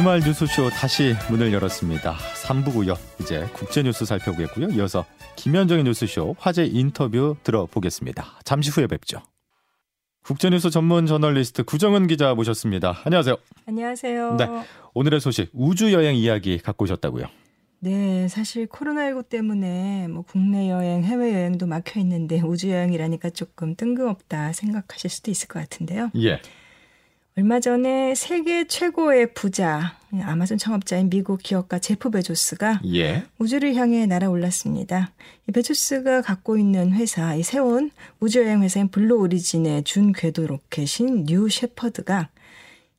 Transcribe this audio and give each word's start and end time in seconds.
주말 0.00 0.20
뉴스쇼 0.20 0.70
다시 0.70 1.14
문을 1.28 1.52
열었습니다. 1.52 2.14
3부고요. 2.14 2.96
이제 3.20 3.46
국제 3.52 3.82
뉴스 3.82 4.06
살펴보겠고요. 4.06 4.68
이어서 4.70 5.04
김현정의 5.36 5.84
뉴스쇼 5.84 6.36
화제 6.38 6.64
인터뷰 6.64 7.36
들어보겠습니다. 7.42 8.40
잠시 8.42 8.70
후에 8.70 8.86
뵙죠. 8.86 9.20
국제뉴스 10.24 10.70
전문 10.70 11.04
저널리스트 11.04 11.64
구정은 11.64 12.06
기자 12.06 12.32
모셨습니다. 12.32 13.02
안녕하세요. 13.04 13.36
안녕하세요. 13.66 14.36
네, 14.36 14.46
오늘의 14.94 15.20
소식 15.20 15.50
우주 15.52 15.92
여행 15.92 16.16
이야기 16.16 16.56
갖고 16.56 16.84
오셨다고요. 16.84 17.26
네, 17.80 18.26
사실 18.28 18.68
코로나19 18.68 19.28
때문에 19.28 20.08
뭐 20.08 20.22
국내 20.22 20.70
여행, 20.70 21.04
해외 21.04 21.34
여행도 21.34 21.66
막혀 21.66 22.00
있는데 22.00 22.40
우주 22.40 22.70
여행이라니까 22.70 23.28
조금 23.30 23.76
뜬금없다 23.76 24.54
생각하실 24.54 25.10
수도 25.10 25.30
있을 25.30 25.46
것 25.48 25.58
같은데요. 25.60 26.10
예. 26.16 26.40
얼마 27.40 27.58
전에 27.58 28.14
세계 28.14 28.66
최고의 28.66 29.32
부자 29.32 29.96
아마존 30.12 30.58
창업자인 30.58 31.08
미국 31.08 31.42
기업가 31.42 31.78
제프 31.78 32.10
베조스가 32.10 32.82
예. 32.92 33.24
우주를 33.38 33.76
향해 33.76 34.04
날아올랐습니다. 34.04 35.10
이 35.48 35.52
베조스가 35.52 36.20
갖고 36.20 36.58
있는 36.58 36.92
회사, 36.92 37.34
이 37.34 37.42
세운 37.42 37.92
우주여행 38.20 38.62
회사인 38.62 38.88
블루 38.88 39.16
오리진의 39.20 39.84
준 39.84 40.12
궤도 40.12 40.46
로켓인 40.46 41.24
뉴 41.24 41.48
셰퍼드가 41.48 42.28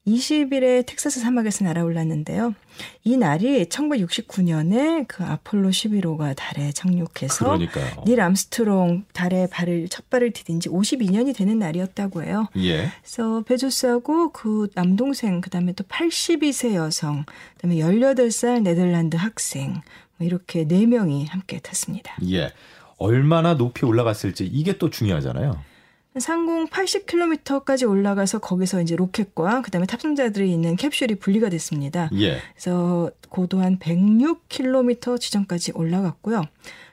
20일에 0.07 0.85
텍사스 0.85 1.19
사막에서 1.19 1.63
날아올랐는데요. 1.65 2.55
이 3.03 3.17
날이 3.17 3.65
1969년에 3.65 5.05
그 5.07 5.23
아폴로 5.23 5.69
11호가 5.69 6.35
달에 6.35 6.71
착륙해서 6.71 7.45
그러니까요. 7.45 8.03
닐 8.05 8.19
암스트롱 8.19 9.05
달에 9.13 9.47
발을 9.47 9.89
첫 9.89 10.09
발을 10.09 10.31
디딘 10.31 10.59
지 10.59 10.69
52년이 10.69 11.35
되는 11.35 11.59
날이었다고 11.59 12.23
해요. 12.23 12.47
예. 12.57 12.91
그래서 13.01 13.43
베조스하고 13.43 14.31
그 14.31 14.69
남동생 14.73 15.39
그다음에 15.39 15.73
또 15.73 15.83
82세 15.83 16.73
여성, 16.73 17.25
그다음에 17.57 17.75
18살 17.75 18.63
네덜란드 18.63 19.17
학생 19.17 19.81
뭐 20.17 20.25
이렇게 20.25 20.67
네 20.67 20.87
명이 20.87 21.27
함께 21.27 21.59
탔습니다. 21.59 22.15
예. 22.31 22.51
얼마나 22.97 23.55
높이 23.55 23.85
올라갔을지 23.85 24.45
이게 24.45 24.77
또 24.77 24.89
중요하잖아요. 24.89 25.70
상공 26.19 26.67
80km까지 26.67 27.89
올라가서 27.89 28.39
거기서 28.39 28.81
이제 28.81 28.95
로켓과 28.95 29.61
그다음에 29.61 29.85
탑승자들이 29.85 30.51
있는 30.51 30.75
캡슐이 30.75 31.15
분리가 31.19 31.49
됐습니다. 31.49 32.09
예. 32.19 32.39
그래서 32.53 33.11
고도 33.29 33.61
한 33.61 33.79
106km 33.79 35.19
지점까지 35.19 35.71
올라갔고요. 35.73 36.43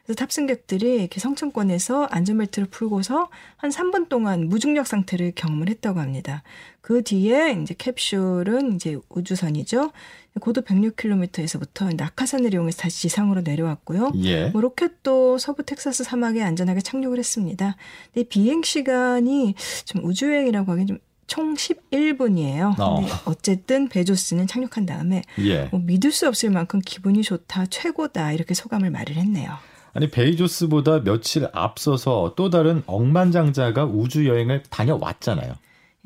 그래서 0.08 0.20
탑승객들이 0.20 1.00
이렇게 1.00 1.20
성층권에서 1.20 2.04
안전벨트를 2.06 2.68
풀고서 2.70 3.28
한 3.58 3.70
3분 3.70 4.08
동안 4.08 4.48
무중력 4.48 4.86
상태를 4.86 5.32
경험을 5.34 5.68
했다고 5.68 6.00
합니다. 6.00 6.42
그 6.80 7.02
뒤에 7.02 7.58
이제 7.62 7.74
캡슐은 7.76 8.76
이제 8.76 8.96
우주선이죠. 9.10 9.92
고도 10.40 10.62
106km에서부터 10.62 11.94
낙하산을 11.94 12.54
이용해서 12.54 12.78
다시 12.78 13.02
지상으로 13.02 13.42
내려왔고요. 13.42 14.12
예. 14.22 14.46
뭐 14.48 14.62
로켓도 14.62 15.36
서부 15.36 15.62
텍사스 15.62 16.04
사막에 16.04 16.42
안전하게 16.42 16.80
착륙을 16.80 17.18
했습니다. 17.18 17.76
근데 18.14 18.26
비행 18.26 18.62
시간이 18.62 19.56
좀 19.84 20.04
우주여행이라고 20.06 20.72
하기엔 20.72 21.00
좀총 21.26 21.54
11분이에요. 21.54 22.80
어. 22.80 23.00
근데 23.00 23.12
어쨌든 23.26 23.88
베조스는 23.88 24.46
착륙한 24.46 24.86
다음에 24.86 25.22
예. 25.40 25.64
뭐 25.64 25.80
믿을 25.80 26.12
수 26.12 26.26
없을 26.26 26.48
만큼 26.48 26.80
기분이 26.82 27.22
좋다, 27.22 27.66
최고다 27.66 28.32
이렇게 28.32 28.54
소감을 28.54 28.88
말을 28.90 29.16
했네요. 29.16 29.58
아니 29.92 30.10
베이조스보다 30.10 31.02
며칠 31.02 31.48
앞서서 31.52 32.34
또 32.36 32.50
다른 32.50 32.82
억만장자가 32.86 33.84
우주 33.84 34.26
여행을 34.26 34.62
다녀왔잖아요. 34.70 35.54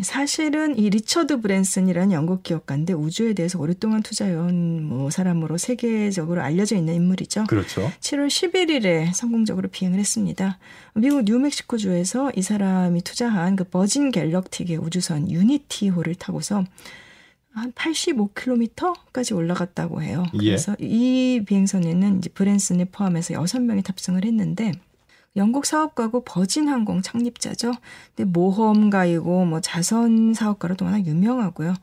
사실은 0.01 0.77
이 0.79 0.91
리처드 0.91 1.41
브랜슨이라는 1.43 2.13
영국 2.13 2.43
기업가인데 2.43 2.93
우주에 2.93 3.35
대해서 3.35 3.59
오랫동안 3.59 4.03
투자해온 4.03 4.83
뭐 4.83 5.11
사람으로 5.11 5.59
세계적으로 5.59 6.43
알려져 6.43 6.77
있는 6.77 6.95
인물이죠. 6.95 7.45
그렇죠. 7.45 7.91
7월 8.01 8.27
11일에 8.29 9.13
성공적으로 9.13 9.69
비행을 9.69 9.99
했습니다. 9.99 10.59
미국 10.95 11.25
뉴멕시코주에서 11.25 12.33
이 12.35 12.43
사람이 12.43 13.03
투자한 13.03 13.57
그 13.57 13.65
버진 13.65 14.11
갤럭틱의 14.11 14.79
우주선 14.79 15.31
유니티호를 15.31 16.15
타고서 16.17 16.65
한 17.55 17.73
85km까지 17.73 19.37
올라갔다고 19.37 20.03
해요. 20.03 20.25
예. 20.35 20.39
그래서 20.39 20.75
이 20.79 21.43
비행선에는 21.47 22.19
이제 22.19 22.31
브랜슨을 22.31 22.87
포함해서 22.87 23.35
6명이 23.35 23.85
탑승을 23.85 24.25
했는데 24.25 24.73
영국 25.37 25.65
사업가고 25.65 26.25
버진 26.25 26.69
항공 26.69 27.03
창립자죠. 27.03 27.73
근데 28.15 28.31
모험가이고 28.31 29.47
뭐 29.47 29.61
자선 29.61 30.35
사업가로 30.35 30.77
도 30.77 30.85
워낙 30.85 31.07
유명하고요. 31.07 31.75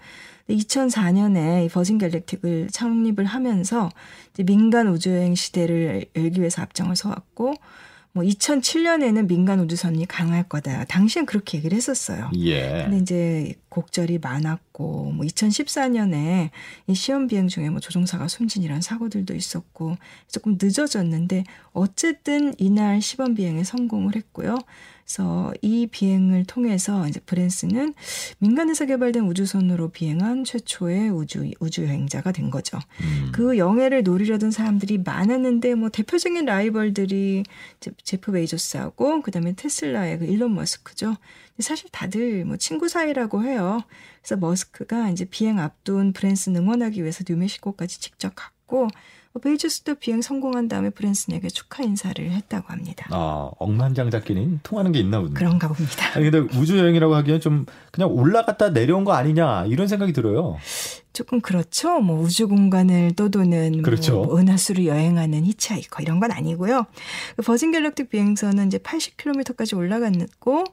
2004년에 0.50 1.66
이 1.66 1.70
버진 1.70 1.98
갤럭틱을 1.98 2.70
창립을 2.72 3.26
하면서 3.26 3.90
이제 4.34 4.44
민간 4.44 4.88
우주여행 4.88 5.36
시대를 5.36 6.06
열기 6.16 6.40
위해서 6.40 6.62
앞장을 6.62 6.96
서왔고 6.96 7.54
뭐 8.12 8.24
2007년에는 8.24 9.28
민간 9.28 9.60
우주선이 9.60 10.06
강할 10.08 10.44
거다. 10.44 10.86
당시엔 10.86 11.26
그렇게 11.26 11.60
얘기를 11.60 11.76
했었어요. 11.76 12.32
예. 12.38 12.84
근데 12.84 12.98
이제 12.98 13.54
곡절이 13.70 14.18
많았고 14.20 15.12
뭐 15.12 15.26
2014년에 15.26 16.50
이 16.88 16.96
시험 16.96 17.28
비행 17.28 17.48
중에 17.48 17.70
뭐 17.70 17.80
조종사가 17.80 18.28
숨진이란 18.28 18.82
사고들도 18.82 19.36
있었고 19.36 19.96
조금 20.28 20.58
늦어졌는데 20.60 21.44
어쨌든 21.72 22.56
이날 22.58 23.02
시범 23.02 23.36
비행에 23.36 23.64
성공을 23.64 24.16
했고요. 24.16 24.58
그래서 25.14 25.52
이 25.64 25.88
비행을 25.88 26.46
통해서 26.46 27.08
이제 27.08 27.20
브랜슨은 27.26 27.96
민간에서 28.38 28.86
개발된 28.86 29.24
우주선으로 29.24 29.90
비행한 29.90 30.44
최초의 30.44 31.10
우주 31.10 31.50
우주 31.60 31.84
여행자가 31.84 32.32
된 32.32 32.52
거죠. 32.52 32.78
음. 33.02 33.32
그 33.34 33.58
영예를 33.58 34.04
노리려던 34.04 34.52
사람들이 34.52 35.00
많았는데 35.00 35.74
뭐 35.74 35.90
대표적인 35.90 36.46
라이벌들이 36.46 37.44
제- 37.80 37.92
제프 38.04 38.32
베이조스하고 38.34 39.24
그다음에 39.24 39.54
테슬라의 39.54 40.20
그 40.20 40.26
일론 40.26 40.54
머스크죠. 40.54 41.16
사실 41.58 41.90
다들 41.92 42.46
뭐 42.46 42.58
친구 42.58 42.88
사이라고 42.88 43.44
해요. 43.44 43.82
그래서 44.22 44.38
머스크가 44.38 45.10
이제 45.10 45.26
비행 45.26 45.58
앞둔 45.60 46.14
브랜슨 46.14 46.56
응원하기 46.56 47.02
위해서 47.02 47.24
뉴멕시코까지 47.28 48.00
직접 48.00 48.34
갔고 48.36 48.59
뭐 49.32 49.42
베이조스도 49.42 49.96
비행 49.96 50.22
성공한 50.22 50.68
다음에 50.68 50.90
브랜슨에게 50.90 51.50
축하 51.50 51.84
인사를 51.84 52.32
했다고 52.32 52.68
합니다. 52.70 53.08
아 53.12 53.52
억만장자끼리 53.60 54.60
통하는 54.64 54.92
게 54.92 55.00
있나 55.00 55.20
보네. 55.20 55.34
그런가 55.34 55.68
봅니다. 55.68 56.10
아니 56.16 56.32
근데 56.32 56.58
우주 56.58 56.80
여행이라고 56.80 57.14
하기엔 57.16 57.40
좀 57.40 57.66
그냥 57.92 58.12
올라갔다 58.12 58.70
내려온 58.70 59.04
거 59.04 59.14
아니냐 59.14 59.66
이런 59.68 59.88
생각이 59.88 60.14
들어요. 60.14 60.58
조금 61.14 61.42
그렇죠. 61.42 62.00
뭐 62.00 62.20
우주 62.20 62.48
공간을 62.48 63.16
떠도는 63.16 63.84
그렇죠. 63.84 64.24
뭐 64.24 64.38
은하수를 64.38 64.86
여행하는 64.86 65.46
히치하이커 65.46 66.02
이런 66.02 66.20
건 66.20 66.32
아니고요. 66.32 66.86
그 67.36 67.42
버진 67.44 67.72
갤럭틱 67.72 68.10
비행선은 68.10 68.68
이제 68.68 68.78
80km까지 68.80 69.78
올라갔고 69.78 70.64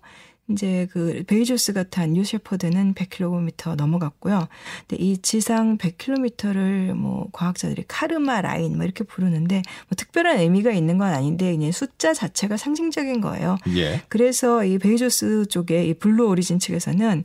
이제 0.48 0.86
그 0.92 1.24
베이조스가 1.26 1.84
탄 1.84 2.12
뉴셰퍼드는 2.12 2.94
100km 2.94 3.74
넘어갔고요. 3.74 4.48
근데 4.86 5.02
이 5.02 5.18
지상 5.18 5.76
100km를 5.78 6.94
뭐 6.94 7.28
과학자들이 7.32 7.84
카르만 7.88 8.40
라인 8.42 8.76
뭐 8.76 8.84
이렇게 8.84 9.02
부르는데 9.04 9.62
뭐 9.88 9.96
특별한 9.96 10.38
의미가 10.38 10.70
있는 10.70 10.98
건 10.98 11.12
아닌데 11.12 11.52
그냥 11.52 11.72
숫자 11.72 12.14
자체가 12.14 12.56
상징적인 12.56 13.20
거예요. 13.20 13.58
예. 13.76 14.02
그래서 14.08 14.64
이 14.64 14.78
베이조스 14.78 15.46
쪽에 15.46 15.84
이 15.86 15.94
블루 15.94 16.28
오리진 16.28 16.58
측에서는 16.58 17.24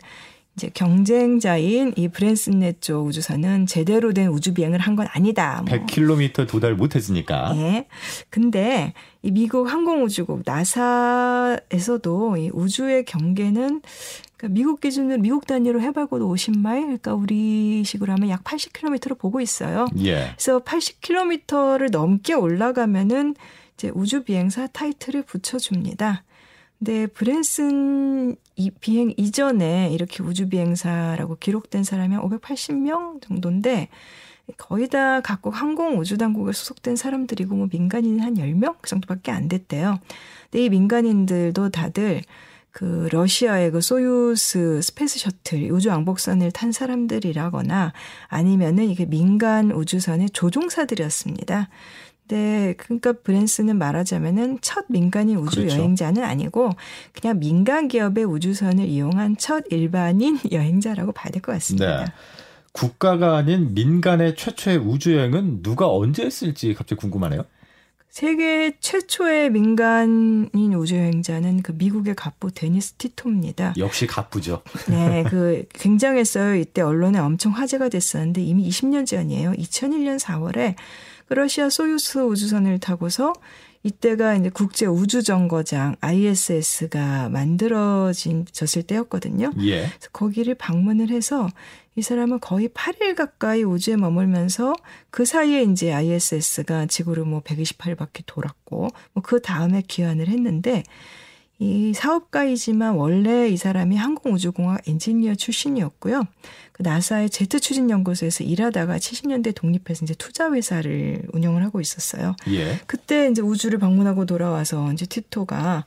이제 0.55 0.69
경쟁자인 0.73 1.93
이 1.95 2.07
브랜슨네 2.09 2.73
쪽 2.81 3.07
우주선은 3.07 3.65
제대로 3.67 4.11
된 4.13 4.27
우주 4.29 4.53
비행을 4.53 4.79
한 4.79 4.95
건 4.95 5.07
아니다. 5.11 5.63
뭐. 5.65 5.77
100km 5.77 6.47
도달 6.47 6.75
못했으니까. 6.75 7.53
예. 7.55 7.87
근데 8.29 8.93
이 9.21 9.31
미국 9.31 9.71
항공우주국 9.71 10.41
나사에서도 10.45 12.37
이 12.37 12.49
우주의 12.53 13.05
경계는 13.05 13.81
그러니까 14.35 14.53
미국 14.53 14.81
기준으로 14.81 15.21
미국 15.21 15.47
단위로 15.47 15.79
해발고도 15.81 16.27
50마일, 16.33 16.81
그러니까 16.81 17.13
우리식으로 17.13 18.11
하면 18.13 18.29
약 18.29 18.43
80km로 18.43 19.17
보고 19.17 19.39
있어요. 19.39 19.87
예. 19.99 20.31
그래서 20.35 20.59
80km를 20.59 21.91
넘게 21.91 22.33
올라가면은 22.33 23.35
이제 23.75 23.91
우주 23.93 24.23
비행사 24.23 24.67
타이틀을 24.67 25.23
붙여줍니다. 25.23 26.23
근데 26.83 27.05
브랜슨 27.05 28.35
이 28.55 28.71
비행 28.71 29.13
이전에 29.15 29.91
이렇게 29.93 30.23
우주 30.23 30.49
비행사라고 30.49 31.37
기록된 31.39 31.83
사람이 31.83 32.15
한 32.15 32.23
580명 32.23 33.21
정도인데 33.21 33.87
거의 34.57 34.87
다 34.87 35.21
각국 35.21 35.51
항공 35.51 35.99
우주 35.99 36.17
당국에 36.17 36.53
소속된 36.53 36.95
사람들이고 36.95 37.55
뭐 37.55 37.67
민간인 37.71 38.19
한 38.19 38.33
10명 38.33 38.77
그 38.81 38.89
정도밖에 38.89 39.31
안 39.31 39.47
됐대요. 39.47 39.99
근데 40.49 40.65
이 40.65 40.69
민간인들도 40.69 41.69
다들 41.69 42.23
그 42.71 43.09
러시아의 43.11 43.69
그 43.69 43.81
소유스 43.81 44.81
스페이스 44.81 45.19
셔틀 45.19 45.71
우주 45.71 45.89
왕복선을 45.89 46.51
탄 46.51 46.71
사람들이라거나 46.71 47.93
아니면은 48.27 48.89
이게 48.89 49.05
민간 49.05 49.71
우주선의 49.71 50.31
조종사들이었습니다. 50.31 51.69
네, 52.31 52.73
그러니까 52.77 53.11
브랜슨은 53.13 53.77
말하자면은 53.77 54.59
첫 54.61 54.85
민간인 54.89 55.37
우주 55.37 55.59
그렇죠. 55.59 55.77
여행자는 55.77 56.23
아니고 56.23 56.69
그냥 57.13 57.39
민간 57.39 57.87
기업의 57.87 58.23
우주선을 58.25 58.85
이용한 58.85 59.37
첫 59.37 59.65
일반인 59.69 60.39
여행자라고 60.51 61.11
봐야 61.11 61.29
될 61.31 61.41
것 61.41 61.51
같습니다. 61.53 62.05
네. 62.05 62.11
국가가 62.73 63.35
아닌 63.35 63.73
민간의 63.73 64.35
최초의 64.35 64.77
우주 64.77 65.15
여행은 65.17 65.61
누가 65.61 65.89
언제 65.89 66.23
했을지 66.23 66.73
갑자기 66.73 66.99
궁금하네요. 67.01 67.43
세계 68.09 68.73
최초의 68.79 69.49
민간인 69.51 70.73
우주여행자는 70.73 71.61
그 71.63 71.71
미국의 71.73 72.13
갑부 72.15 72.51
데니스 72.51 72.93
티토입니다. 72.93 73.73
역시 73.77 74.05
갑부죠. 74.05 74.61
네, 74.89 75.23
그 75.29 75.63
굉장했어요. 75.73 76.55
이때 76.55 76.81
언론에 76.81 77.19
엄청 77.19 77.53
화제가 77.53 77.87
됐었는데 77.89 78.41
이미 78.43 78.67
20년 78.69 79.05
전이에요. 79.05 79.53
2001년 79.53 80.19
4월에 80.19 80.75
그 80.75 80.81
러시아 81.33 81.69
소유스 81.69 82.19
우주선을 82.19 82.79
타고서 82.79 83.33
이때가 83.83 84.35
이제 84.35 84.49
국제 84.49 84.85
우주 84.85 85.23
정거장 85.23 85.95
ISS가 86.01 87.29
만들어졌을 87.29 88.83
때였거든요. 88.85 89.51
예. 89.61 89.87
그래서 89.87 90.09
거기를 90.13 90.55
방문을 90.55 91.09
해서 91.09 91.49
이 91.95 92.01
사람은 92.01 92.39
거의 92.39 92.69
8일 92.69 93.15
가까이 93.15 93.63
우주에 93.63 93.95
머물면서 93.97 94.75
그 95.09 95.25
사이에 95.25 95.63
이제 95.63 95.91
ISS가 95.91 96.85
지구를 96.85 97.25
뭐 97.25 97.41
128바퀴 97.41 98.23
돌았고 98.25 98.89
뭐 99.13 99.23
그 99.23 99.41
다음에 99.41 99.81
귀환을 99.87 100.27
했는데 100.27 100.83
이 101.61 101.93
사업가이지만 101.93 102.95
원래 102.95 103.47
이 103.47 103.55
사람이 103.55 103.95
항공우주공학 103.95 104.87
엔지니어 104.87 105.35
출신이었고요. 105.35 106.23
그 106.71 106.81
나사의 106.81 107.29
제트 107.29 107.59
추진 107.59 107.91
연구소에서 107.91 108.43
일하다가 108.43 108.97
70년대 108.97 109.53
독립해서 109.53 110.05
이제 110.05 110.15
투자 110.15 110.51
회사를 110.51 111.21
운영을 111.33 111.63
하고 111.63 111.79
있었어요. 111.79 112.35
예. 112.47 112.79
그때 112.87 113.29
이제 113.29 113.43
우주를 113.43 113.77
방문하고 113.77 114.25
돌아와서 114.25 114.91
이제 114.91 115.05
티토가 115.05 115.85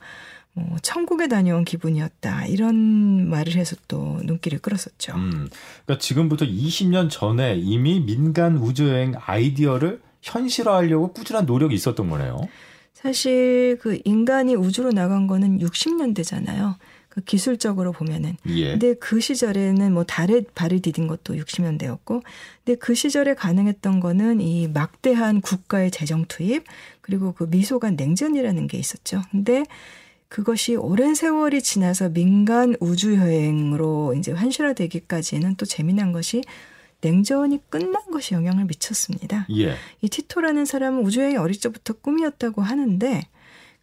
뭐 0.53 0.77
천국에 0.81 1.27
다녀온 1.27 1.65
기분이었다 1.65 2.45
이런 2.45 3.29
말을 3.29 3.55
해서 3.55 3.75
또 3.89 4.21
눈길을 4.23 4.59
끌었었죠. 4.59 5.13
음, 5.15 5.49
그러니까 5.83 5.97
지금부터 5.99 6.45
20년 6.45 7.09
전에 7.09 7.57
이미 7.57 7.99
민간 7.99 8.55
우주여행 8.55 9.15
아이디어를 9.17 10.01
현실화하려고 10.21 11.11
꾸준한 11.11 11.45
노력이 11.45 11.75
있었던 11.75 12.09
거네요. 12.09 12.47
사실 13.05 13.77
그 13.81 13.99
인간이 14.03 14.55
우주로 14.55 14.89
나간 14.91 15.27
거는 15.27 15.59
60년대잖아요. 15.59 16.73
그 17.07 17.21
기술적으로 17.21 17.91
보면은. 17.91 18.35
예. 18.47 18.71
근데 18.71 18.95
그 18.95 19.19
시절에는 19.19 19.93
뭐 19.93 20.03
달에 20.03 20.41
발을 20.55 20.81
디딘 20.81 21.05
것도 21.05 21.35
60년대였고, 21.35 22.23
근데 22.63 22.79
그 22.79 22.95
시절에 22.95 23.35
가능했던 23.35 23.99
거는 23.99 24.41
이 24.41 24.67
막대한 24.67 25.41
국가의 25.41 25.91
재정 25.91 26.25
투입 26.25 26.63
그리고 27.01 27.33
그 27.33 27.43
미소간 27.43 27.95
냉전이라는 27.95 28.65
게 28.65 28.79
있었죠. 28.79 29.21
근데 29.29 29.65
그것이 30.27 30.75
오랜 30.75 31.13
세월이 31.13 31.61
지나서 31.61 32.09
민간 32.09 32.75
우주 32.79 33.13
여행으로 33.13 34.15
이제 34.17 34.33
현실화되기까지는 34.33 35.57
또 35.57 35.67
재미난 35.67 36.11
것이 36.11 36.41
냉전이 37.05 37.59
끝난 37.69 38.03
것이 38.11 38.33
영향을 38.33 38.65
미쳤습니다. 38.65 39.45
예. 39.55 39.75
이 40.01 40.09
티토라는 40.09 40.65
사람은 40.65 41.03
우주여행이 41.05 41.37
어릴 41.37 41.59
적부터 41.59 41.93
꿈이었다고 41.93 42.63
하는데 42.63 43.27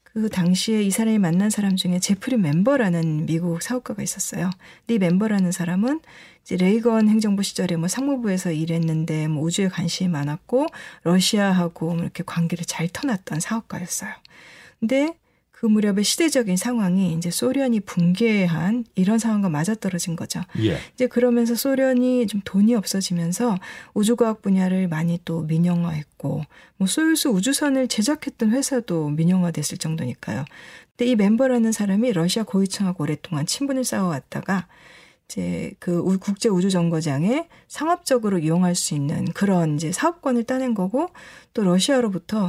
그 0.03 0.29
당시에 0.29 0.83
이 0.83 0.91
사람이 0.91 1.19
만난 1.19 1.49
사람 1.49 1.77
중에 1.77 2.01
제프리 2.01 2.37
멤버라는 2.37 3.27
미국 3.27 3.63
사업가가 3.63 4.03
있었어요. 4.03 4.51
근데 4.81 4.95
이 4.97 4.99
멤버라는 4.99 5.53
사람은 5.53 6.01
이제 6.43 6.57
레이건 6.57 7.09
행정부 7.09 7.45
시절에 7.45 7.77
뭐 7.77 7.87
상무부에서 7.87 8.51
일했는데 8.51 9.29
뭐 9.29 9.45
우주에 9.45 9.69
관심이 9.69 10.11
많았고 10.11 10.67
러시아하고 11.05 11.95
뭐 11.95 12.03
이렇게 12.03 12.25
관계를 12.27 12.65
잘 12.65 12.89
터놨던 12.89 13.39
사업가였어요. 13.39 14.13
근데 14.81 15.15
그 15.63 15.67
무렵의 15.69 16.03
시대적인 16.03 16.57
상황이 16.57 17.13
이제 17.13 17.31
소련이 17.31 17.79
붕괴한 17.79 18.85
이런 18.97 19.21
상황과 19.21 19.49
맞아떨어진 19.49 20.17
거죠. 20.17 20.41
예. 20.59 20.77
이제 20.95 21.07
그러면서 21.07 21.55
소련이 21.55 22.27
좀 22.27 22.41
돈이 22.45 22.75
없어지면서 22.75 23.57
우주과학 23.95 24.43
분야를 24.43 24.89
많이 24.89 25.21
또 25.25 25.43
민영화했고 25.43 26.43
뭐 26.79 26.87
소유스 26.89 27.29
우주선을 27.29 27.87
제작했던 27.87 28.51
회사도 28.51 29.11
민영화됐을 29.11 29.79
정도니까요. 29.79 30.45
근데 30.97 31.13
이 31.13 31.15
멤버라는 31.15 31.71
사람이 31.71 32.13
러시아 32.13 32.43
고위층하고 32.43 33.05
오랫동안 33.05 33.47
친분을 33.47 33.85
쌓아왔다가 33.85 34.67
이제 35.29 35.75
그 35.79 36.19
국제 36.19 36.49
우주 36.49 36.71
정거장에 36.71 37.47
상업적으로 37.69 38.41
이용할 38.41 38.75
수 38.75 38.95
있는 38.95 39.27
그런 39.27 39.77
이제 39.77 39.93
사업권을 39.93 40.43
따낸 40.43 40.75
거고 40.75 41.11
또 41.55 41.63
러시아로부터 41.63 42.49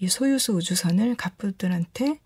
이 0.00 0.08
소유스 0.08 0.52
우주선을 0.52 1.16
갑부들한테 1.16 2.20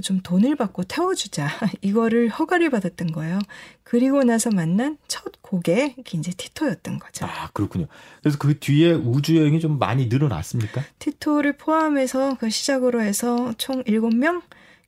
좀 0.00 0.20
돈을 0.22 0.56
받고 0.56 0.84
태워주자. 0.84 1.48
이거를 1.82 2.28
허가를 2.30 2.70
받았던 2.70 3.12
거예요. 3.12 3.38
그리고 3.82 4.22
나서 4.24 4.50
만난 4.50 4.96
첫 5.06 5.42
고객이 5.42 6.16
이제 6.16 6.32
티토였던 6.34 6.98
거죠. 6.98 7.26
아, 7.26 7.50
그렇군요. 7.52 7.86
그래서 8.22 8.38
그 8.38 8.58
뒤에 8.58 8.92
우주여행이 8.92 9.60
좀 9.60 9.78
많이 9.78 10.06
늘어났습니까? 10.06 10.82
티토를 10.98 11.58
포함해서 11.58 12.36
그 12.38 12.48
시작으로 12.48 13.02
해서 13.02 13.52
총 13.58 13.82
7명? 13.84 14.42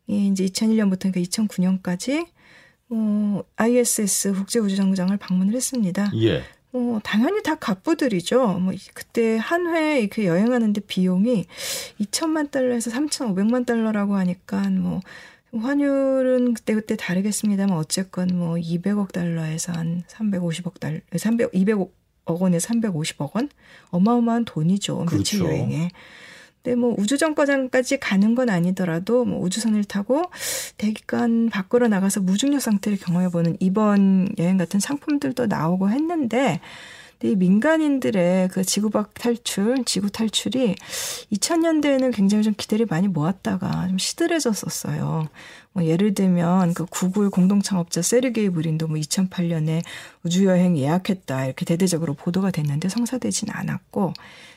이 0.07 0.29
이제 0.29 0.45
2001년부터 0.47 1.13
그러니까 1.13 1.21
2009년까지 1.21 2.27
어, 2.91 3.43
ISS 3.57 4.33
국제우주정거장을 4.33 5.17
방문을 5.17 5.55
했습니다. 5.55 6.11
예. 6.17 6.45
어, 6.75 6.99
당연히 7.05 7.41
다 7.43 7.55
갑부들이죠. 7.55 8.59
뭐, 8.59 8.73
그때 8.95 9.37
한 9.41 9.67
회 9.69 10.01
이렇게 10.01 10.27
여행하는데 10.27 10.81
비용이 10.83 11.47
2천만 12.01 12.51
달러에서 12.51 12.91
3,500만 12.91 13.65
달러라고 13.65 14.17
하니까 14.17 14.69
뭐, 14.71 15.01
환율은 15.57 16.55
그때 16.55 16.75
그때 16.75 16.97
다르겠습니다만 16.97 17.77
어쨌건 17.79 18.29
뭐 18.35 18.57
200억 18.57 19.13
달러에서 19.13 19.73
한 19.73 20.03
350억 20.09 20.81
달러, 20.81 20.99
300, 21.17 21.53
200억 21.53 21.91
원에서 22.27 22.69
350억 22.75 23.37
원? 23.37 23.49
어마어마한 23.91 24.45
돈이죠. 24.47 24.97
며칠 25.11 25.39
그렇죠. 25.39 25.45
여행에. 25.47 25.91
근데 26.65 26.77
뭐 26.77 26.95
우주 26.97 27.19
정거장까지 27.19 27.99
가는 27.99 28.35
건 28.35 28.49
아니더라도 28.49 29.27
뭐 29.27 29.41
우주선을 29.43 29.85
타고 29.85 30.23
대기권 30.79 31.51
밖으로 31.51 31.89
나가서 31.89 32.21
무중력 32.21 32.63
상태를 32.63 32.99
경험해보는 32.99 33.59
이번 33.61 34.29
여행 34.39 34.57
같은 34.57 34.81
상품들도 34.81 35.47
나오고 35.47 35.91
했는데 35.91 36.61
근데 37.21 37.33
이 37.33 37.37
민간인들의 37.37 38.49
그 38.49 38.65
지구 38.65 38.89
밖 38.89 39.13
탈출, 39.15 39.85
지구 39.85 40.11
탈출이 40.11 40.75
2000년대에는 41.33 42.15
굉장히 42.15 42.43
좀 42.43 42.55
기대를 42.57 42.87
많이 42.89 43.09
모았다가 43.09 43.89
좀 43.89 43.99
시들해졌었어요. 43.99 45.29
뭐 45.73 45.85
예를 45.85 46.15
들면 46.15 46.75
그 46.75 46.87
구글 46.87 47.31
공동 47.31 47.61
창업자 47.61 48.01
세르게이 48.01 48.49
브린도 48.51 48.89
뭐 48.89 48.97
2008년에 48.97 49.83
우주 50.23 50.47
여행 50.47 50.79
예약했다 50.79 51.45
이렇게 51.45 51.65
대대적으로 51.65 52.15
보도가 52.15 52.51
됐는데 52.51 52.89
성사되진 52.89 53.51
않았고 53.51 54.15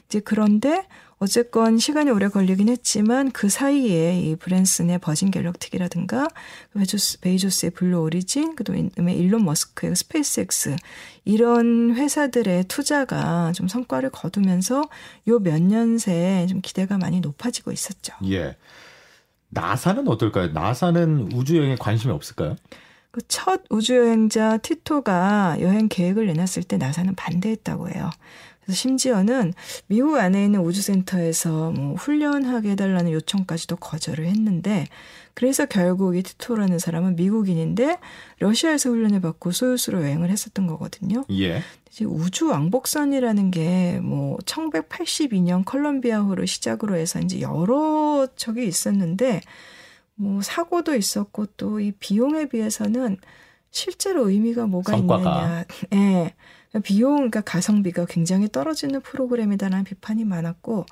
이제 0.08 0.20
그런데 0.20 0.86
어쨌건 1.20 1.80
시간이 1.80 2.12
오래 2.12 2.28
걸리긴 2.28 2.70
했지만 2.70 3.32
그 3.32 3.50
사이에 3.50 4.20
이 4.22 4.36
브랜슨의 4.36 5.00
버진 5.00 5.32
갤럭틱이라든가 5.32 6.28
베조스, 6.78 7.20
베이조스의 7.22 7.72
블루 7.72 8.00
오리진 8.02 8.56
그다음에 8.56 9.16
일론 9.16 9.44
머스크의 9.44 9.96
스페이스X 9.96 10.76
이런 11.26 11.96
회사들의 11.96 12.66
투자가 12.66 13.52
좀 13.54 13.68
성과를 13.68 14.12
거두면서 14.12 14.84
요 15.28 15.40
몇 15.40 15.60
년 15.62 15.98
새에 15.98 16.46
좀 16.48 16.62
기대가 16.62 16.98
많이 17.00 17.20
높아지고 17.20 17.72
있었죠. 17.72 18.14
예. 18.30 18.56
나사는 19.50 20.08
어떨까요? 20.08 20.50
나사는 20.50 21.32
우주 21.34 21.58
여행에 21.58 21.78
관심이 21.80 22.14
없을까요? 22.14 22.56
그 23.12 23.22
첫 23.28 23.64
우주여행자 23.72 24.58
티토가 24.58 25.58
여행 25.62 25.88
계획을 25.90 26.28
내놨을 26.28 26.64
때 26.68 26.78
나사는 26.78 27.16
반대했다고 27.16 27.90
해요. 27.90 28.12
그래서 28.68 28.78
심지어는 28.80 29.54
미국 29.88 30.18
안에 30.18 30.44
있는 30.44 30.60
우주센터에서 30.60 31.72
뭐 31.72 31.96
훈련하게 31.96 32.72
해달라는 32.72 33.12
요청까지도 33.14 33.78
거절을 33.78 34.26
했는데 34.26 34.88
그래서 35.34 35.66
결국 35.66 36.18
이 36.18 36.24
티토라는 36.24 36.78
사람은 36.78 37.16
미국인인데 37.16 37.98
러시아에서 38.40 38.90
훈련을 38.90 39.22
받고 39.22 39.52
소유수로 39.52 40.02
여행을 40.02 40.30
했었던 40.30 40.68
거거든요. 40.68 41.24
예. 41.32 41.62
이제 41.90 42.04
우주 42.06 42.48
왕복선이라는 42.50 43.52
게 43.52 44.00
뭐 44.04 44.38
1982년 44.40 45.64
컬럼비아호를 45.64 46.46
시작으로 46.46 46.96
해서 46.98 47.20
이제 47.20 47.40
여러 47.42 48.28
척이 48.36 48.66
있었는데 48.68 49.42
뭐 50.16 50.42
사고도 50.42 50.96
있었고 50.96 51.46
또 51.58 51.80
이 51.80 51.92
비용에 51.94 52.50
비해서는 52.50 53.18
실제로 53.72 54.30
의미가 54.30 54.66
뭐가 54.66 54.92
성과가. 54.98 55.20
있느냐. 55.22 55.66
예. 55.94 56.34
비용, 56.80 57.16
그러니까 57.16 57.42
가성비가 57.42 58.06
굉장히 58.06 58.50
떨어지는 58.50 59.02
프로그램이다라는 59.02 59.84
비판이 59.84 60.26
많았고, 60.26 60.86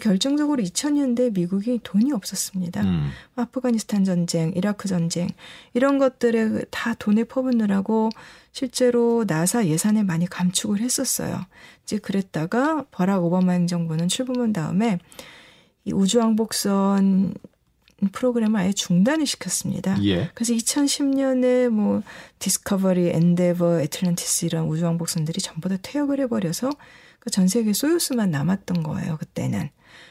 결정적으로 0.00 0.62
2000년대 0.62 1.32
미국이 1.32 1.80
돈이 1.82 2.12
없었습니다. 2.12 2.82
음. 2.82 3.10
아프가니스탄 3.36 4.04
전쟁, 4.04 4.52
이라크 4.54 4.86
전쟁, 4.86 5.28
이런 5.74 5.98
것들에 5.98 6.64
다 6.70 6.94
돈을 6.94 7.24
퍼붓느라고 7.24 8.10
실제로 8.52 9.24
나사 9.26 9.66
예산을 9.66 10.04
많이 10.04 10.26
감축을 10.26 10.80
했었어요. 10.80 11.40
이제 11.82 11.98
그랬다가 11.98 12.84
버락 12.90 13.24
오바마 13.24 13.52
행정부는 13.52 14.08
출범한 14.08 14.52
다음에 14.52 14.98
이 15.84 15.92
우주왕복선 15.92 17.34
프로그램을 18.12 18.60
아예 18.60 18.72
중단을 18.72 19.26
시켰습니다. 19.26 20.02
예. 20.04 20.30
그래서 20.34 20.52
2010년에 20.54 21.68
뭐 21.68 22.02
디스커버리, 22.38 23.08
엔데버, 23.08 23.80
애틀란티스 23.80 24.46
이런 24.46 24.66
우주왕복선들이 24.66 25.40
전부 25.40 25.68
다 25.68 25.76
퇴역을 25.82 26.20
해버려서 26.20 26.70
그 27.20 27.30
전 27.30 27.48
세계 27.48 27.72
소유스만 27.72 28.30
남았던 28.30 28.82
거예요. 28.82 29.16
그때는. 29.18 29.68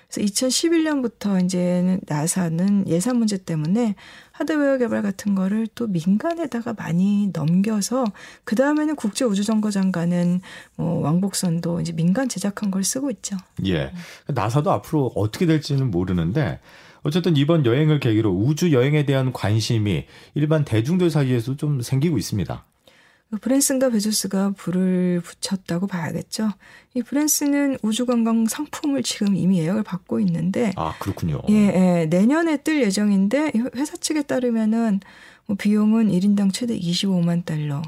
그래서 0.10 0.22
2011년부터 0.34 1.44
이제는 1.44 2.02
나사는 2.08 2.88
예산 2.88 3.18
문제 3.18 3.38
때문에 3.38 3.96
하드웨어 4.32 4.78
개발 4.78 5.02
같은 5.02 5.36
거를 5.36 5.68
또 5.76 5.88
민간에다가 5.88 6.74
많이 6.74 7.30
넘겨서 7.34 8.06
그 8.44 8.56
다음에는 8.56 8.96
국제 8.96 9.26
우주정거장 9.26 9.92
가는 9.92 10.42
뭐 10.76 11.02
왕복선도 11.02 11.82
이제 11.82 11.92
민간 11.92 12.30
제작한 12.30 12.72
걸 12.72 12.84
쓰고 12.84 13.12
있죠. 13.12 13.36
예. 13.66 13.92
나사도 14.28 14.72
앞으로 14.72 15.12
어떻게 15.16 15.46
될지는 15.46 15.92
모르는데 15.92 16.60
어쨌든 17.08 17.38
이번 17.38 17.66
여행을 17.66 18.02
계기로 18.02 18.30
우주 18.30 18.74
여행에 18.74 19.06
대한 19.06 19.32
관심이 19.32 20.06
일반 20.36 20.66
대중들 20.66 21.10
사이에서 21.10 21.56
좀 21.56 21.82
생기고 21.82 22.18
있습니다. 22.18 22.66
그 23.30 23.38
브랜슨과 23.38 23.92
베조스가 23.92 24.52
불을 24.58 25.22
붙였다고 25.22 25.88
봐야겠죠. 25.88 26.50
이 26.96 27.02
브랜슨은 27.02 27.78
우주관광 27.82 28.48
상품을 28.48 29.04
지금 29.04 29.36
이미 29.38 29.60
예약을 29.60 29.84
받고 29.84 30.20
있는데, 30.20 30.74
아 30.76 30.96
그렇군요. 31.00 31.42
예, 31.50 31.54
예 31.54 32.06
내년에 32.10 32.58
뜰 32.58 32.82
예정인데 32.82 33.54
회사 33.76 33.96
측에 33.96 34.24
따르면은 34.24 35.00
뭐 35.46 35.56
비용은 35.56 36.10
1인당 36.10 36.54
최대 36.54 36.78
25만 36.78 37.46
달러, 37.46 37.82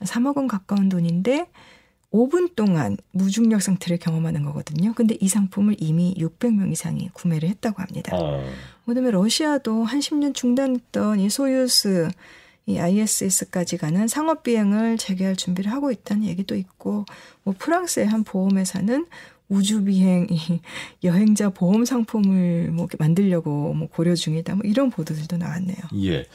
3억 0.00 0.36
원 0.36 0.48
가까운 0.48 0.88
돈인데 0.88 1.46
5분 2.12 2.54
동안 2.54 2.96
무중력 3.12 3.62
상태를 3.62 3.98
경험하는 3.98 4.44
거거든요. 4.44 4.94
근데 4.94 5.16
이 5.20 5.28
상품을 5.28 5.76
이미 5.78 6.14
600명 6.18 6.72
이상이 6.72 7.10
구매를 7.12 7.48
했다고 7.48 7.82
합니다. 7.82 8.16
어. 8.16 8.42
그다음에 8.86 9.10
러시아도 9.10 9.84
한 9.84 10.00
10년 10.00 10.34
중단했던 10.34 11.20
이 11.20 11.28
소유스 11.28 12.08
이 12.66 12.78
ISS까지 12.78 13.76
가는 13.76 14.08
상업 14.08 14.42
비행을 14.42 14.98
재개할 14.98 15.36
준비를 15.36 15.70
하고 15.72 15.92
있다는 15.92 16.24
얘기도 16.24 16.56
있고, 16.56 17.04
뭐 17.44 17.54
프랑스의 17.56 18.08
한 18.08 18.24
보험회사는 18.24 19.06
우주 19.48 19.84
비행 19.84 20.26
이 20.28 20.60
여행자 21.04 21.50
보험 21.50 21.84
상품을 21.84 22.70
뭐 22.72 22.88
만들려고 22.98 23.72
뭐 23.74 23.88
고려 23.88 24.14
중이다. 24.14 24.56
뭐 24.56 24.62
이런 24.64 24.90
보도들도 24.90 25.36
나왔네요. 25.36 25.78
예. 26.02 26.26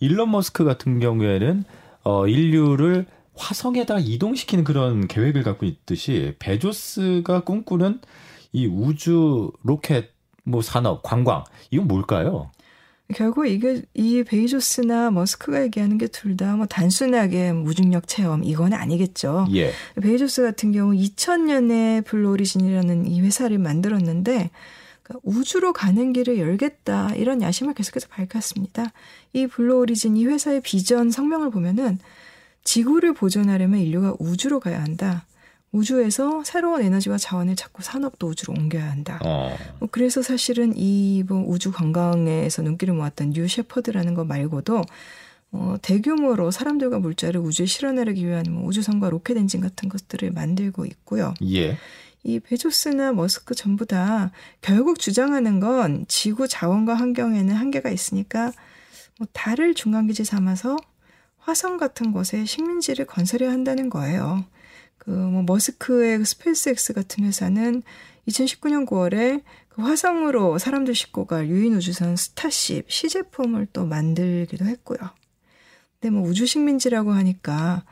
일론 0.00 0.30
머스크 0.30 0.64
같은 0.64 0.98
경우에는 0.98 1.64
어 2.04 2.26
인류를 2.26 3.06
화성에다 3.36 3.98
이동시키는 4.00 4.64
그런 4.64 5.06
계획을 5.08 5.42
갖고 5.42 5.66
있듯이 5.66 6.34
베조스가 6.38 7.44
꿈꾸는 7.44 8.00
이 8.52 8.66
우주 8.66 9.50
로켓 9.62 10.10
뭐 10.44 10.62
산업 10.62 11.02
관광 11.02 11.44
이건 11.70 11.88
뭘까요? 11.88 12.50
결국 13.14 13.46
이게 13.46 13.82
이 13.92 14.22
베이조스나 14.24 15.10
머스크가 15.10 15.62
얘기하는 15.64 15.98
게 15.98 16.06
둘 16.08 16.36
다 16.36 16.56
뭐 16.56 16.64
단순하게 16.66 17.52
무중력 17.52 18.08
체험 18.08 18.42
이건 18.44 18.72
아니겠죠. 18.72 19.46
예. 19.54 19.72
베이조스 20.00 20.42
같은 20.42 20.72
경우 20.72 20.92
2000년에 20.94 22.04
블루오리진이라는 22.06 23.06
이 23.06 23.20
회사를 23.20 23.58
만들었는데 23.58 24.50
그러니까 25.02 25.20
우주로 25.22 25.72
가는 25.74 26.12
길을 26.14 26.38
열겠다 26.38 27.10
이런 27.16 27.42
야심을 27.42 27.74
계속해서 27.74 28.08
밝혔습니다. 28.08 28.92
이 29.34 29.46
블루오리진 29.48 30.16
이 30.16 30.24
회사의 30.26 30.62
비전 30.62 31.10
성명을 31.10 31.50
보면은 31.50 31.98
지구를 32.64 33.14
보존하려면 33.14 33.80
인류가 33.80 34.14
우주로 34.18 34.60
가야 34.60 34.82
한다. 34.82 35.26
우주에서 35.72 36.44
새로운 36.44 36.82
에너지와 36.82 37.18
자원을 37.18 37.56
찾고 37.56 37.82
산업도 37.82 38.28
우주로 38.28 38.54
옮겨야 38.54 38.90
한다. 38.90 39.20
어. 39.24 39.56
뭐 39.80 39.88
그래서 39.90 40.22
사실은 40.22 40.72
이뭐 40.76 41.44
우주 41.46 41.72
관광에서 41.72 42.62
눈길을 42.62 42.94
모았던 42.94 43.32
뉴 43.32 43.48
셰퍼드라는 43.48 44.14
거 44.14 44.24
말고도 44.24 44.82
어, 45.50 45.76
대규모로 45.82 46.50
사람들과 46.50 47.00
물자를 47.00 47.40
우주에 47.40 47.66
실어내기 47.66 48.26
위한 48.26 48.44
뭐 48.50 48.64
우주선과 48.66 49.10
로켓 49.10 49.36
엔진 49.36 49.60
같은 49.60 49.88
것들을 49.88 50.30
만들고 50.32 50.84
있고요. 50.86 51.34
예. 51.42 51.76
이 52.22 52.40
베조스나 52.40 53.12
머스크 53.12 53.54
전부 53.54 53.84
다 53.84 54.30
결국 54.62 54.98
주장하는 54.98 55.60
건 55.60 56.06
지구 56.08 56.48
자원과 56.48 56.94
환경에는 56.94 57.54
한계가 57.54 57.90
있으니까 57.90 58.52
뭐 59.18 59.28
달을 59.32 59.74
중간기지 59.74 60.24
삼아서 60.24 60.76
화성 61.44 61.76
같은 61.76 62.12
곳에 62.12 62.44
식민지를 62.44 63.06
건설해야 63.06 63.50
한다는 63.50 63.90
거예요. 63.90 64.44
그 64.98 65.10
뭐 65.10 65.42
머스크의 65.42 66.18
그 66.18 66.24
스페이스X 66.24 66.94
같은 66.94 67.24
회사는 67.24 67.82
2019년 68.28 68.86
9월에 68.86 69.42
그 69.68 69.82
화성으로 69.82 70.58
사람들 70.58 70.94
싣고 70.94 71.26
갈 71.26 71.48
유인 71.48 71.74
우주선 71.74 72.16
스타쉽 72.16 72.90
시제품을 72.90 73.66
또 73.72 73.84
만들기도 73.84 74.64
했고요. 74.64 74.98
근데 76.00 76.16
뭐 76.16 76.26
우주 76.26 76.46
식민지라고 76.46 77.12
하니까 77.12 77.84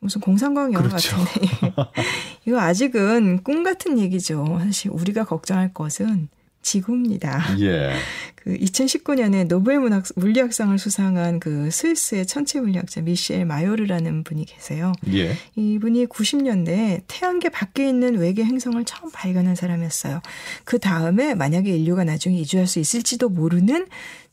무슨 0.00 0.20
공상과학 0.20 0.72
영화 0.72 0.88
그렇죠. 0.88 1.16
같은데 1.16 1.74
이거 2.46 2.60
아직은 2.60 3.42
꿈 3.42 3.62
같은 3.62 3.98
얘기죠. 3.98 4.58
사실 4.60 4.90
우리가 4.90 5.24
걱정할 5.24 5.72
것은 5.74 6.28
지구입니다. 6.68 7.58
예. 7.60 7.92
그 8.36 8.54
2019년에 8.56 9.46
노벨 9.46 9.80
문학 9.80 10.04
물리학상을 10.16 10.76
수상한 10.78 11.40
그 11.40 11.70
스위스의 11.70 12.26
천체 12.26 12.60
물리학자 12.60 13.00
미셸 13.00 13.44
마요르라는 13.46 14.22
분이 14.24 14.44
계세요. 14.44 14.92
예. 15.12 15.34
이분이 15.56 16.06
90년대에 16.06 17.02
태양계 17.06 17.48
밖에 17.48 17.88
있는 17.88 18.18
외계 18.18 18.44
행성을 18.44 18.82
처음 18.84 19.10
발견한 19.10 19.54
사람이었어요. 19.54 20.20
그 20.64 20.78
다음에 20.78 21.34
만약에 21.34 21.74
인류가 21.74 22.04
나중에 22.04 22.38
이주할 22.38 22.66
수 22.66 22.78
있을지도 22.78 23.30
모르는 23.30 23.86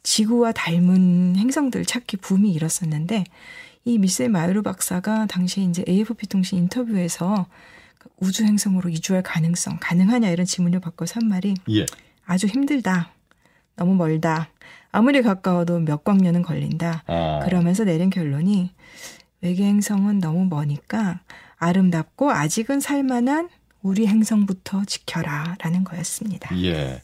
지구와 0.04 0.52
닮은 0.52 1.36
행성들 1.38 1.86
찾기 1.86 2.18
붐이 2.18 2.52
일었었는데 2.52 3.24
이 3.86 3.98
미셸 3.98 4.30
마요르 4.30 4.62
박사가 4.62 5.28
당시에 5.28 5.64
이제 5.64 5.86
AFP 5.88 6.28
통신 6.28 6.58
인터뷰에서 6.58 7.48
그 7.98 8.10
우주 8.20 8.44
행성으로 8.44 8.90
이주할 8.90 9.24
가능성 9.24 9.78
가능하냐 9.80 10.30
이런 10.30 10.46
질문을 10.46 10.80
받고서 10.80 11.22
한 11.22 11.30
말이 11.30 11.56
예. 11.70 11.86
아주 12.26 12.48
힘들다. 12.48 13.12
너무 13.76 13.96
멀다. 13.96 14.50
아무리 14.92 15.22
가까워도 15.22 15.80
몇 15.80 16.04
광년은 16.04 16.42
걸린다. 16.42 17.04
어. 17.08 17.42
그러면서 17.44 17.84
내린 17.84 18.10
결론이 18.10 18.72
외계 19.42 19.66
행성은 19.66 20.20
너무 20.20 20.46
머니까 20.46 21.20
아름답고 21.58 22.32
아직은 22.32 22.80
살만한 22.80 23.50
우리 23.82 24.08
행성부터 24.08 24.86
지켜라 24.86 25.56
라는 25.60 25.84
거였습니다. 25.84 26.50
예. 26.64 27.02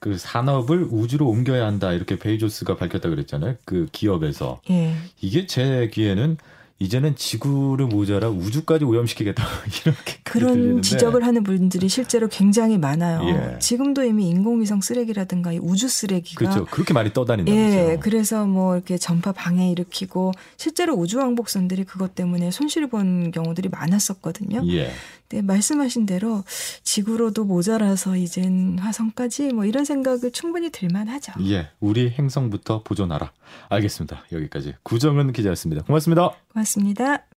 그 0.00 0.16
산업을 0.18 0.88
우주로 0.90 1.28
옮겨야 1.28 1.66
한다 1.66 1.92
이렇게 1.92 2.18
베이조스가 2.18 2.76
밝혔다 2.76 3.08
그랬잖아요. 3.10 3.56
그 3.64 3.86
기업에서 3.92 4.60
예. 4.70 4.94
이게 5.20 5.46
제 5.46 5.90
귀에는 5.92 6.38
이제는 6.82 7.14
지구를 7.14 7.86
모자라 7.86 8.30
우주까지 8.30 8.86
오염시키겠다 8.86 9.44
이렇게 9.84 10.18
그런 10.24 10.54
들리는데. 10.54 10.80
지적을 10.80 11.26
하는 11.26 11.44
분들이 11.44 11.90
실제로 11.90 12.26
굉장히 12.26 12.78
많아요. 12.78 13.20
예. 13.28 13.58
지금도 13.58 14.02
이미 14.02 14.30
인공위성 14.30 14.80
쓰레기라든가 14.80 15.52
이 15.52 15.58
우주 15.58 15.88
쓰레기가 15.88 16.38
그렇죠. 16.38 16.64
그렇게 16.64 16.94
많이 16.94 17.12
떠다닌다면서요. 17.12 17.90
예, 17.90 17.98
그래서 17.98 18.46
뭐 18.46 18.76
이렇게 18.76 18.96
전파 18.96 19.32
방해 19.32 19.70
일으키고 19.70 20.32
실제로 20.56 20.94
우주 20.94 21.18
왕복선들이 21.18 21.84
그것 21.84 22.14
때문에 22.14 22.50
손실 22.50 22.86
본 22.88 23.30
경우들이 23.30 23.68
많았었거든요. 23.68 24.62
예. 24.68 24.90
근데 25.30 25.42
말씀하신 25.42 26.06
대로 26.06 26.42
지구로도 26.82 27.44
모자라서 27.44 28.16
이젠 28.16 28.78
화성까지 28.80 29.52
뭐 29.52 29.64
이런 29.64 29.84
생각을 29.84 30.32
충분히 30.32 30.70
들만 30.70 31.08
하죠. 31.08 31.32
예. 31.48 31.68
우리 31.78 32.10
행성부터 32.10 32.82
보존하라. 32.82 33.30
알겠습니다. 33.68 34.24
여기까지 34.32 34.74
구정은 34.82 35.32
기자였습니다. 35.32 35.84
고맙습니다. 35.84 36.32
고맙습니다. 36.52 37.29